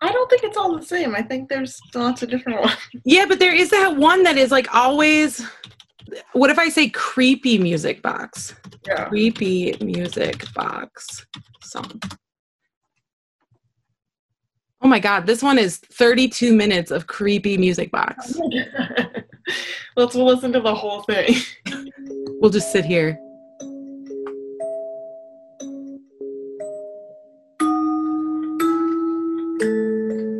I 0.00 0.12
don't 0.12 0.28
think 0.28 0.42
it's 0.44 0.56
all 0.56 0.76
the 0.76 0.84
same. 0.84 1.14
I 1.14 1.22
think 1.22 1.48
there's 1.48 1.78
lots 1.94 2.22
of 2.22 2.30
different 2.30 2.60
ones. 2.60 2.76
Yeah, 3.04 3.26
but 3.26 3.38
there 3.38 3.54
is 3.54 3.70
that 3.70 3.96
one 3.96 4.22
that 4.24 4.36
is 4.36 4.50
like 4.50 4.74
always 4.74 5.46
what 6.32 6.50
if 6.50 6.58
I 6.58 6.68
say 6.68 6.88
creepy 6.88 7.58
music 7.58 8.02
box? 8.02 8.54
Yeah. 8.86 9.06
creepy 9.06 9.76
music 9.80 10.44
box 10.54 11.26
song. 11.62 12.00
Oh 14.86 14.88
my 14.88 15.00
god, 15.00 15.26
this 15.26 15.42
one 15.42 15.58
is 15.58 15.78
32 15.78 16.54
minutes 16.54 16.92
of 16.92 17.08
creepy 17.08 17.58
music 17.58 17.90
box. 17.90 18.38
Let's 19.96 20.14
listen 20.14 20.52
to 20.52 20.60
the 20.60 20.72
whole 20.72 21.02
thing. 21.02 21.34
We'll 22.40 22.52
just 22.52 22.70
sit 22.70 22.84
here. 22.84 23.18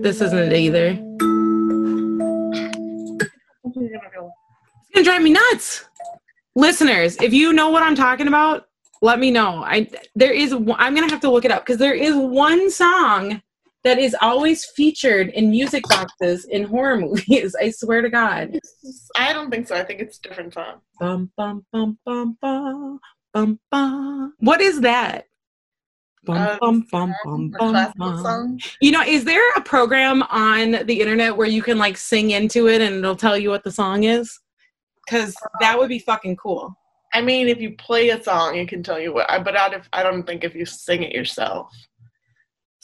This 0.04 0.20
isn't 0.20 0.38
it 0.38 0.52
either. 0.52 0.96
It's 3.64 3.80
gonna 4.94 5.02
drive 5.02 5.22
me 5.22 5.32
nuts. 5.32 5.86
Listeners, 6.54 7.16
if 7.20 7.32
you 7.32 7.52
know 7.52 7.70
what 7.70 7.82
I'm 7.82 7.96
talking 7.96 8.28
about, 8.28 8.68
let 9.02 9.18
me 9.18 9.32
know. 9.32 9.64
I 9.64 9.90
there 10.14 10.30
is 10.32 10.52
I'm 10.52 10.94
gonna 10.94 11.10
have 11.10 11.20
to 11.22 11.32
look 11.32 11.44
it 11.44 11.50
up 11.50 11.66
because 11.66 11.78
there 11.78 11.94
is 11.94 12.14
one 12.14 12.70
song 12.70 13.42
that 13.86 13.98
is 13.98 14.16
always 14.20 14.64
featured 14.64 15.28
in 15.28 15.48
music 15.48 15.84
boxes 15.88 16.44
in 16.44 16.64
horror 16.64 16.96
movies. 17.00 17.54
I 17.60 17.70
swear 17.70 18.02
to 18.02 18.10
God. 18.10 18.58
I 19.16 19.32
don't 19.32 19.48
think 19.48 19.68
so. 19.68 19.76
I 19.76 19.84
think 19.84 20.00
it's 20.00 20.18
a 20.18 20.22
different 20.22 20.54
song. 20.54 20.80
Bum 20.98 21.30
bum 21.36 21.64
bum 21.72 21.96
bum 22.04 22.36
bum 22.42 22.98
bum 23.32 23.60
bum. 23.70 24.34
What 24.40 24.60
is 24.60 24.80
that? 24.80 25.26
Bum 26.24 26.36
Uh, 26.36 26.56
bum 26.60 26.86
bum 26.92 27.14
bum 27.24 27.52
bum 27.60 27.92
bum. 27.96 28.58
You 28.80 28.90
know, 28.90 29.02
is 29.02 29.24
there 29.24 29.48
a 29.54 29.60
program 29.60 30.24
on 30.24 30.84
the 30.86 31.00
internet 31.00 31.36
where 31.36 31.46
you 31.46 31.62
can 31.62 31.78
like 31.78 31.96
sing 31.96 32.32
into 32.32 32.66
it 32.68 32.80
and 32.80 32.96
it'll 32.96 33.14
tell 33.14 33.38
you 33.38 33.50
what 33.50 33.62
the 33.62 33.70
song 33.70 34.02
is? 34.02 34.36
Because 35.06 35.36
that 35.60 35.78
would 35.78 35.88
be 35.88 36.00
fucking 36.00 36.34
cool. 36.36 36.76
I 37.14 37.22
mean, 37.22 37.46
if 37.46 37.60
you 37.60 37.76
play 37.76 38.08
a 38.10 38.20
song, 38.20 38.56
it 38.56 38.68
can 38.68 38.82
tell 38.82 38.98
you 38.98 39.14
what. 39.14 39.30
I- 39.30 39.38
But 39.38 39.56
I, 39.56 39.80
I 39.92 40.02
don't 40.02 40.24
think 40.24 40.42
if 40.42 40.56
you 40.56 40.66
sing 40.66 41.04
it 41.04 41.12
yourself. 41.12 41.72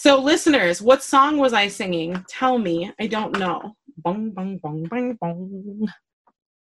So, 0.02 0.18
listeners, 0.18 0.82
what 0.82 1.00
song 1.00 1.38
was 1.38 1.52
I 1.52 1.68
singing? 1.68 2.24
Tell 2.28 2.58
me. 2.58 2.90
I 2.98 3.06
don't 3.06 3.38
know. 3.38 3.76
Bong, 3.98 4.30
bong, 4.32 4.58
bong, 4.58 4.82
bong, 4.90 5.16
bong. 5.20 5.86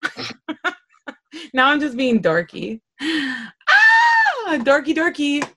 now 1.54 1.70
I'm 1.70 1.80
just 1.80 1.96
being 1.96 2.22
dorky. 2.22 2.82
Ah, 3.02 4.58
dorky, 4.58 4.94
dorky. 4.94 5.48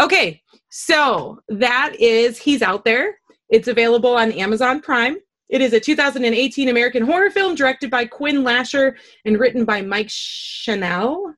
Okay, 0.00 0.40
so 0.70 1.38
that 1.50 1.94
is 2.00 2.38
He's 2.38 2.62
Out 2.62 2.86
There. 2.86 3.18
It's 3.50 3.68
available 3.68 4.16
on 4.16 4.32
Amazon 4.32 4.80
Prime. 4.80 5.18
It 5.50 5.60
is 5.60 5.74
a 5.74 5.80
2018 5.80 6.70
American 6.70 7.02
horror 7.04 7.30
film 7.30 7.54
directed 7.54 7.90
by 7.90 8.06
Quinn 8.06 8.42
Lasher 8.42 8.96
and 9.26 9.38
written 9.38 9.66
by 9.66 9.82
Mike 9.82 10.08
Scannell. 10.08 11.34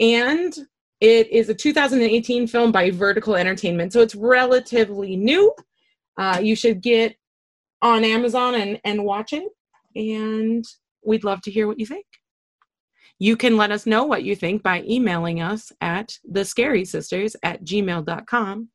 And 0.00 0.56
it 1.00 1.30
is 1.30 1.48
a 1.48 1.54
2018 1.54 2.46
film 2.46 2.72
by 2.72 2.90
Vertical 2.90 3.36
Entertainment, 3.36 3.92
so 3.92 4.00
it's 4.00 4.14
relatively 4.14 5.16
new. 5.16 5.52
Uh, 6.16 6.40
you 6.42 6.56
should 6.56 6.80
get 6.80 7.16
on 7.82 8.04
Amazon 8.04 8.54
and, 8.54 8.80
and 8.84 9.04
watch 9.04 9.32
it, 9.32 9.44
and 9.94 10.64
we'd 11.04 11.24
love 11.24 11.42
to 11.42 11.50
hear 11.50 11.66
what 11.66 11.78
you 11.78 11.86
think. 11.86 12.06
You 13.18 13.36
can 13.36 13.56
let 13.56 13.70
us 13.70 13.86
know 13.86 14.04
what 14.04 14.24
you 14.24 14.36
think 14.36 14.62
by 14.62 14.82
emailing 14.82 15.40
us 15.40 15.72
at 15.80 16.18
the 16.24 16.44
scary 16.44 16.84
sisters 16.84 17.34
at 17.42 17.64
gmail.com 17.64 18.68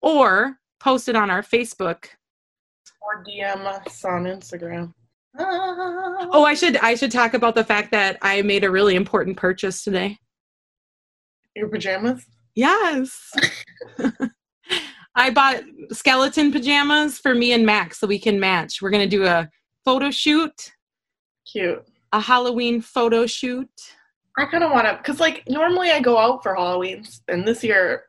or 0.00 0.58
post 0.80 1.08
it 1.08 1.16
on 1.16 1.30
our 1.30 1.42
Facebook. 1.42 2.06
Or 3.00 3.24
DM 3.24 3.66
us 3.66 4.04
on 4.04 4.24
Instagram. 4.24 4.94
Ah. 5.38 6.28
Oh, 6.32 6.44
I 6.44 6.54
should 6.54 6.76
I 6.78 6.94
should 6.94 7.10
talk 7.10 7.34
about 7.34 7.54
the 7.54 7.64
fact 7.64 7.90
that 7.92 8.18
I 8.22 8.42
made 8.42 8.64
a 8.64 8.70
really 8.70 8.96
important 8.96 9.36
purchase 9.36 9.82
today. 9.82 10.18
Your 11.54 11.68
pajamas? 11.68 12.24
Yes. 12.54 13.30
I 15.14 15.30
bought 15.30 15.62
skeleton 15.90 16.52
pajamas 16.52 17.18
for 17.18 17.34
me 17.34 17.52
and 17.52 17.66
Max 17.66 17.98
so 17.98 18.06
we 18.06 18.18
can 18.18 18.40
match. 18.40 18.80
We're 18.80 18.90
going 18.90 19.08
to 19.08 19.16
do 19.16 19.26
a 19.26 19.48
photo 19.84 20.10
shoot, 20.10 20.72
Cute. 21.50 21.84
a 22.12 22.20
Halloween 22.20 22.80
photo 22.80 23.26
shoot. 23.26 23.68
I 24.38 24.46
kind 24.46 24.64
of 24.64 24.70
want 24.70 24.86
to, 24.86 24.96
because 24.96 25.20
like 25.20 25.42
normally 25.48 25.90
I 25.90 26.00
go 26.00 26.16
out 26.16 26.42
for 26.42 26.54
Halloween's, 26.54 27.22
and 27.28 27.46
this 27.46 27.62
year 27.62 28.04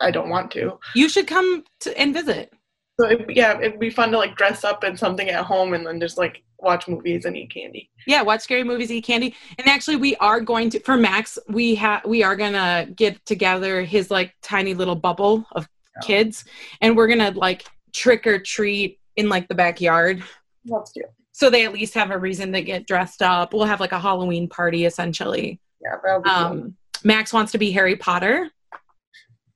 I 0.00 0.10
don't 0.10 0.28
want 0.28 0.50
to. 0.52 0.78
You 0.96 1.08
should 1.08 1.28
come 1.28 1.62
to, 1.80 1.96
and 1.96 2.12
visit. 2.12 2.52
So 2.98 3.06
it, 3.06 3.26
yeah, 3.28 3.60
it'd 3.60 3.78
be 3.78 3.90
fun 3.90 4.10
to 4.10 4.18
like 4.18 4.36
dress 4.36 4.64
up 4.64 4.82
in 4.82 4.96
something 4.96 5.28
at 5.28 5.44
home 5.44 5.74
and 5.74 5.86
then 5.86 6.00
just 6.00 6.18
like 6.18 6.42
watch 6.58 6.88
movies 6.88 7.24
and 7.24 7.36
eat 7.36 7.50
candy. 7.50 7.90
Yeah, 8.06 8.22
watch 8.22 8.40
scary 8.42 8.64
movies, 8.64 8.90
eat 8.90 9.04
candy. 9.04 9.34
And 9.58 9.68
actually 9.68 9.96
we 9.96 10.16
are 10.16 10.40
going 10.40 10.70
to 10.70 10.80
for 10.80 10.96
Max, 10.96 11.38
we 11.48 11.74
have 11.76 12.04
we 12.04 12.22
are 12.22 12.36
going 12.36 12.52
to 12.52 12.90
get 12.94 13.24
together 13.26 13.82
his 13.82 14.10
like 14.10 14.34
tiny 14.42 14.74
little 14.74 14.96
bubble 14.96 15.46
of 15.52 15.68
kids 16.02 16.44
and 16.80 16.96
we're 16.96 17.06
going 17.06 17.18
to 17.18 17.38
like 17.38 17.66
trick 17.92 18.26
or 18.26 18.38
treat 18.38 19.00
in 19.16 19.28
like 19.28 19.48
the 19.48 19.54
backyard. 19.54 20.22
That's 20.64 20.92
cute. 20.92 21.06
So 21.32 21.50
they 21.50 21.64
at 21.66 21.72
least 21.72 21.94
have 21.94 22.10
a 22.10 22.18
reason 22.18 22.52
to 22.52 22.62
get 22.62 22.86
dressed 22.86 23.22
up. 23.22 23.52
We'll 23.52 23.64
have 23.64 23.80
like 23.80 23.92
a 23.92 23.98
Halloween 23.98 24.48
party 24.48 24.86
essentially. 24.86 25.60
Yeah, 25.82 25.96
that'll 26.02 26.22
be 26.22 26.30
cool. 26.30 26.38
Um, 26.38 26.76
Max 27.04 27.32
wants 27.32 27.52
to 27.52 27.58
be 27.58 27.70
Harry 27.72 27.94
Potter, 27.94 28.50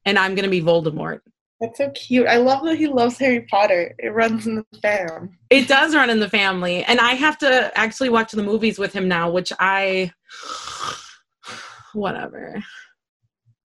and 0.05 0.19
I'm 0.19 0.35
going 0.35 0.45
to 0.45 0.51
be 0.51 0.61
Voldemort. 0.61 1.21
That's 1.61 1.77
so 1.77 1.91
cute. 1.91 2.27
I 2.27 2.37
love 2.37 2.65
that 2.65 2.79
he 2.79 2.87
loves 2.87 3.19
Harry 3.19 3.43
Potter. 3.43 3.95
It 3.99 4.15
runs 4.15 4.47
in 4.47 4.57
the 4.57 4.65
fam. 4.81 5.37
It 5.51 5.69
does 5.69 5.95
run 5.95 6.09
in 6.09 6.19
the 6.19 6.29
family, 6.29 6.83
and 6.85 6.99
I 6.99 7.13
have 7.13 7.37
to 7.39 7.71
actually 7.79 8.09
watch 8.09 8.33
the 8.33 8.43
movies 8.43 8.79
with 8.79 8.95
him 8.95 9.09
now, 9.09 9.31
which 9.31 9.53
I 9.59 10.11
whatever. 11.93 12.63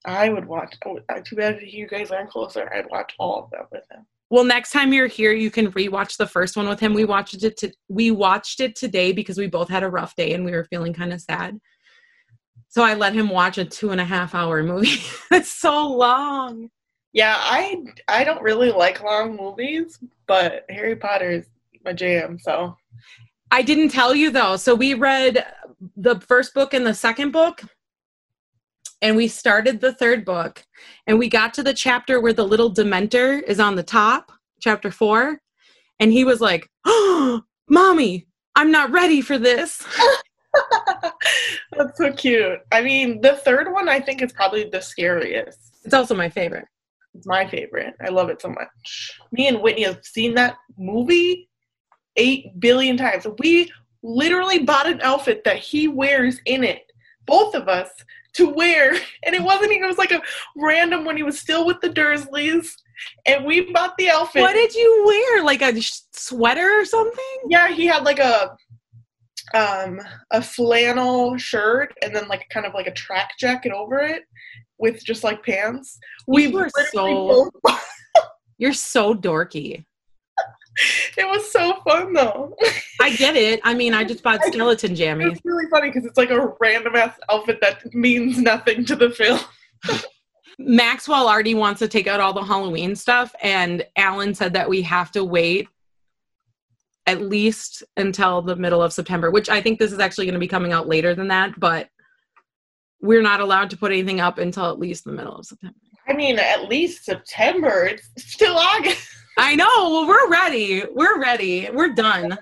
I 0.05 0.29
would 0.29 0.45
watch. 0.45 0.75
oh, 0.85 0.99
Too 1.25 1.35
bad 1.35 1.61
you 1.61 1.87
guys 1.87 2.11
aren't 2.11 2.29
closer. 2.29 2.71
I'd 2.73 2.89
watch 2.91 3.13
all 3.17 3.45
of 3.45 3.49
them 3.51 3.65
with 3.71 3.83
him. 3.89 4.05
Well, 4.29 4.43
next 4.43 4.71
time 4.71 4.91
you're 4.91 5.07
here, 5.07 5.31
you 5.31 5.49
can 5.49 5.71
rewatch 5.71 6.17
the 6.17 6.27
first 6.27 6.57
one 6.57 6.67
with 6.67 6.79
him. 6.79 6.93
We 6.93 7.05
watched 7.05 7.43
it. 7.43 7.57
To, 7.57 7.71
we 7.87 8.11
watched 8.11 8.59
it 8.59 8.75
today 8.75 9.13
because 9.13 9.37
we 9.37 9.47
both 9.47 9.69
had 9.69 9.83
a 9.83 9.89
rough 9.89 10.15
day 10.15 10.33
and 10.33 10.43
we 10.43 10.51
were 10.51 10.65
feeling 10.65 10.93
kind 10.93 11.13
of 11.13 11.21
sad. 11.21 11.59
So 12.67 12.83
I 12.83 12.95
let 12.95 13.13
him 13.13 13.29
watch 13.29 13.57
a 13.57 13.65
two 13.65 13.91
and 13.91 14.01
a 14.01 14.05
half 14.05 14.35
hour 14.35 14.61
movie. 14.63 14.99
it's 15.31 15.51
so 15.51 15.87
long. 15.87 16.69
Yeah, 17.15 17.37
I 17.37 17.81
I 18.09 18.25
don't 18.25 18.41
really 18.41 18.73
like 18.73 19.01
long 19.01 19.37
movies, 19.37 19.97
but 20.27 20.65
Harry 20.69 20.97
Potter 20.97 21.31
is 21.31 21.45
my 21.85 21.93
jam. 21.93 22.37
So 22.37 22.75
I 23.51 23.61
didn't 23.61 23.89
tell 23.89 24.13
you 24.13 24.31
though. 24.31 24.57
So 24.57 24.75
we 24.75 24.95
read 24.95 25.45
the 25.95 26.19
first 26.19 26.53
book 26.53 26.73
and 26.73 26.85
the 26.85 26.93
second 26.93 27.31
book, 27.31 27.61
and 29.01 29.15
we 29.15 29.29
started 29.29 29.79
the 29.79 29.93
third 29.93 30.25
book, 30.25 30.65
and 31.07 31.17
we 31.17 31.29
got 31.29 31.53
to 31.53 31.63
the 31.63 31.73
chapter 31.73 32.19
where 32.19 32.33
the 32.33 32.43
little 32.43 32.73
Dementor 32.73 33.41
is 33.43 33.61
on 33.61 33.75
the 33.75 33.83
top, 33.83 34.33
chapter 34.59 34.91
four, 34.91 35.39
and 36.01 36.11
he 36.11 36.25
was 36.25 36.41
like, 36.41 36.69
"Oh, 36.83 37.43
mommy, 37.69 38.27
I'm 38.57 38.71
not 38.71 38.91
ready 38.91 39.21
for 39.21 39.37
this." 39.37 39.81
that's 41.71 41.97
so 41.97 42.11
cute. 42.11 42.59
I 42.73 42.81
mean, 42.81 43.21
the 43.21 43.37
third 43.37 43.71
one 43.71 43.87
I 43.87 44.01
think 44.01 44.21
is 44.21 44.33
probably 44.33 44.65
the 44.65 44.81
scariest. 44.81 45.77
It's 45.85 45.93
also 45.93 46.13
my 46.13 46.27
favorite. 46.27 46.67
It's 47.15 47.27
my 47.27 47.47
favorite. 47.47 47.93
I 48.05 48.09
love 48.09 48.29
it 48.29 48.41
so 48.41 48.49
much. 48.49 49.19
Me 49.31 49.47
and 49.47 49.61
Whitney 49.61 49.83
have 49.83 50.03
seen 50.03 50.33
that 50.35 50.57
movie 50.77 51.49
eight 52.17 52.59
billion 52.59 52.97
times. 52.97 53.25
We 53.39 53.71
literally 54.03 54.59
bought 54.59 54.87
an 54.87 55.01
outfit 55.01 55.43
that 55.45 55.57
he 55.57 55.87
wears 55.87 56.39
in 56.45 56.63
it, 56.63 56.91
both 57.25 57.55
of 57.55 57.67
us, 57.67 57.89
to 58.33 58.49
wear. 58.49 58.95
And 59.23 59.33
it 59.35 59.41
wasn't 59.41 59.71
even, 59.71 59.85
it 59.85 59.87
was 59.87 59.97
like 59.97 60.11
a 60.11 60.21
random 60.55 61.05
when 61.05 61.17
he 61.17 61.23
was 61.23 61.39
still 61.39 61.65
with 61.65 61.81
the 61.81 61.89
Dursleys. 61.89 62.69
And 63.25 63.45
we 63.45 63.71
bought 63.71 63.97
the 63.97 64.09
outfit. 64.09 64.41
What 64.41 64.53
did 64.53 64.73
you 64.73 65.03
wear? 65.05 65.43
Like 65.43 65.61
a 65.61 65.73
sweater 66.11 66.79
or 66.79 66.85
something? 66.85 67.37
Yeah, 67.49 67.69
he 67.69 67.85
had 67.85 68.03
like 68.03 68.19
a 68.19 68.55
um 69.53 70.01
a 70.31 70.41
flannel 70.41 71.37
shirt 71.37 71.93
and 72.01 72.15
then 72.15 72.27
like 72.27 72.47
kind 72.49 72.65
of 72.65 72.73
like 72.73 72.87
a 72.87 72.93
track 72.93 73.31
jacket 73.39 73.71
over 73.71 73.99
it 73.99 74.23
with 74.79 75.03
just 75.03 75.23
like 75.23 75.43
pants. 75.43 75.97
We 76.27 76.47
were 76.47 76.69
so- 76.91 77.49
You're 78.57 78.73
so 78.73 79.13
dorky. 79.13 79.85
it 81.17 81.25
was 81.27 81.51
so 81.51 81.77
fun 81.87 82.13
though. 82.13 82.55
I 83.01 83.11
get 83.15 83.35
it. 83.35 83.59
I 83.63 83.73
mean, 83.73 83.93
I 83.93 84.03
just 84.03 84.23
bought 84.23 84.41
skeleton 84.45 84.95
jammies. 84.95 85.31
It's 85.33 85.41
really 85.45 85.69
funny 85.69 85.89
because 85.89 86.05
it's 86.05 86.17
like 86.17 86.31
a 86.31 86.53
random 86.59 86.95
ass 86.95 87.17
outfit 87.31 87.59
that 87.61 87.93
means 87.93 88.37
nothing 88.37 88.85
to 88.85 88.95
the 88.95 89.09
film. 89.09 89.39
Maxwell 90.57 91.27
already 91.27 91.53
wants 91.53 91.79
to 91.79 91.87
take 91.87 92.07
out 92.07 92.21
all 92.21 92.31
the 92.31 92.43
Halloween 92.43 92.95
stuff, 92.95 93.35
and 93.41 93.85
Alan 93.97 94.33
said 94.33 94.53
that 94.53 94.69
we 94.69 94.81
have 94.83 95.11
to 95.11 95.23
wait 95.23 95.67
at 97.07 97.21
least 97.21 97.83
until 97.97 98.41
the 98.41 98.55
middle 98.55 98.81
of 98.81 98.93
September, 98.93 99.29
which 99.31 99.49
I 99.49 99.61
think 99.61 99.79
this 99.79 99.91
is 99.91 99.99
actually 99.99 100.25
going 100.25 100.33
to 100.33 100.39
be 100.39 100.47
coming 100.47 100.71
out 100.71 100.87
later 100.87 101.13
than 101.13 101.27
that, 101.27 101.59
but 101.59 101.89
we're 103.05 103.21
not 103.21 103.39
allowed 103.39 103.69
to 103.69 103.77
put 103.77 103.91
anything 103.91 104.19
up 104.19 104.37
until 104.37 104.69
at 104.69 104.79
least 104.79 105.05
the 105.05 105.11
middle 105.11 105.35
of 105.35 105.45
September. 105.45 105.75
I 106.07 106.13
mean, 106.13 106.37
at 106.37 106.67
least 106.69 107.05
September. 107.05 107.85
It's 107.85 108.09
still 108.17 108.55
August. 108.57 109.07
I 109.37 109.55
know. 109.55 109.65
Well, 109.77 110.07
we're 110.07 110.29
ready. 110.29 110.83
We're 110.93 111.19
ready. 111.19 111.69
We're 111.73 111.93
done. 111.93 112.37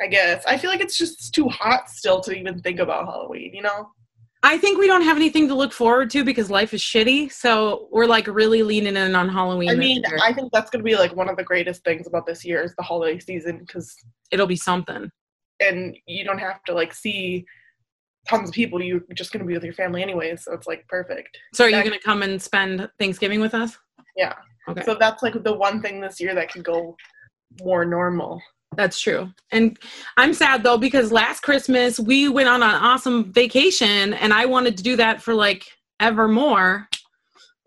I 0.00 0.06
guess. 0.08 0.44
I 0.46 0.56
feel 0.56 0.70
like 0.70 0.80
it's 0.80 0.98
just 0.98 1.32
too 1.32 1.48
hot 1.48 1.88
still 1.88 2.20
to 2.22 2.32
even 2.32 2.60
think 2.60 2.80
about 2.80 3.06
Halloween, 3.06 3.54
you 3.54 3.62
know? 3.62 3.88
I 4.42 4.58
think 4.58 4.78
we 4.78 4.88
don't 4.88 5.02
have 5.02 5.16
anything 5.16 5.46
to 5.48 5.54
look 5.54 5.72
forward 5.72 6.10
to 6.10 6.24
because 6.24 6.50
life 6.50 6.74
is 6.74 6.80
shitty. 6.82 7.30
So 7.30 7.88
we're 7.92 8.06
like 8.06 8.26
really 8.26 8.62
leaning 8.64 8.96
in 8.96 9.14
on 9.14 9.28
Halloween. 9.28 9.70
I 9.70 9.74
mean, 9.76 10.02
year. 10.08 10.18
I 10.22 10.32
think 10.32 10.52
that's 10.52 10.70
going 10.70 10.80
to 10.80 10.84
be 10.84 10.96
like 10.96 11.14
one 11.14 11.28
of 11.28 11.36
the 11.36 11.44
greatest 11.44 11.84
things 11.84 12.08
about 12.08 12.26
this 12.26 12.44
year 12.44 12.62
is 12.62 12.74
the 12.74 12.82
holiday 12.82 13.20
season 13.20 13.58
because, 13.58 13.94
it'll 14.32 14.48
be 14.48 14.56
something. 14.56 15.10
and 15.62 15.96
you 16.06 16.24
don't 16.24 16.38
have 16.38 16.62
to 16.64 16.74
like 16.74 16.92
see 16.92 17.44
tons 18.28 18.48
of 18.50 18.54
people. 18.54 18.82
You're 18.82 19.00
just 19.14 19.32
going 19.32 19.40
to 19.40 19.46
be 19.46 19.54
with 19.54 19.64
your 19.64 19.74
family 19.74 20.02
anyway. 20.02 20.36
So 20.36 20.52
it's 20.52 20.66
like 20.66 20.86
perfect. 20.88 21.36
So 21.54 21.64
are 21.64 21.70
you 21.70 21.82
going 21.82 21.92
to 21.92 22.00
come 22.00 22.22
and 22.22 22.40
spend 22.40 22.88
Thanksgiving 22.98 23.40
with 23.40 23.54
us? 23.54 23.76
Yeah. 24.16 24.34
Okay. 24.68 24.82
So 24.84 24.96
that's 24.98 25.22
like 25.22 25.42
the 25.42 25.52
one 25.54 25.82
thing 25.82 26.00
this 26.00 26.20
year 26.20 26.34
that 26.34 26.50
can 26.50 26.62
go 26.62 26.96
more 27.62 27.84
normal. 27.84 28.40
That's 28.76 29.00
true. 29.00 29.28
And 29.50 29.76
I'm 30.16 30.32
sad 30.32 30.62
though 30.62 30.78
because 30.78 31.12
last 31.12 31.40
Christmas 31.40 32.00
we 32.00 32.28
went 32.28 32.48
on 32.48 32.62
an 32.62 32.70
awesome 32.70 33.32
vacation 33.32 34.14
and 34.14 34.32
I 34.32 34.46
wanted 34.46 34.76
to 34.78 34.82
do 34.82 34.96
that 34.96 35.20
for 35.20 35.34
like 35.34 35.64
ever 36.00 36.28
more. 36.28 36.88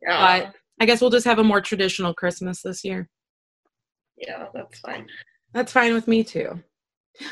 Yeah. 0.08 0.40
But 0.40 0.56
I 0.82 0.86
guess 0.86 1.02
we'll 1.02 1.10
just 1.10 1.26
have 1.26 1.40
a 1.40 1.44
more 1.44 1.62
traditional 1.62 2.14
Christmas 2.14 2.62
this 2.62 2.84
year. 2.84 3.10
yeah, 4.18 4.46
that's 4.54 4.80
fine. 4.80 5.08
That's 5.54 5.72
fine 5.72 5.94
with 5.94 6.08
me 6.08 6.24
too. 6.24 6.62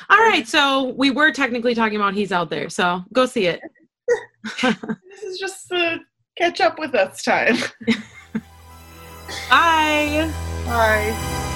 All 0.10 0.18
right, 0.18 0.48
so 0.48 0.94
we 0.98 1.12
were 1.12 1.32
technically 1.32 1.76
talking 1.76 1.96
about 1.96 2.14
he's 2.14 2.32
out 2.32 2.50
there. 2.50 2.70
So 2.70 3.04
go 3.14 3.26
see 3.26 3.48
it. 3.48 3.62
This 4.62 5.24
is 5.24 5.40
just 5.40 5.70
the 5.70 6.00
catch 6.38 6.60
up 6.60 6.80
with 6.80 6.96
us 6.96 7.24
time. 7.24 7.56
Bye. 9.50 10.32
Bye. 10.66 11.50